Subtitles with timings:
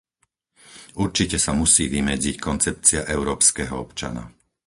[1.05, 4.23] Určite sa musí vymedziť koncepcia európskeho občana.